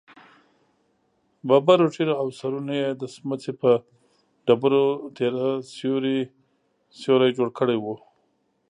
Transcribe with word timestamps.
ببرو 1.47 1.87
ږېرو 1.93 2.13
او 2.21 2.27
سرونو 2.39 2.73
يې 2.81 2.89
د 3.01 3.03
سمڅې 3.15 3.51
پر 3.59 3.75
ډبرو 4.45 4.85
تېره 5.17 5.47
سيوري 7.01 7.29
جوړ 7.37 7.49
کړي 7.59 7.77
ول. 7.79 7.99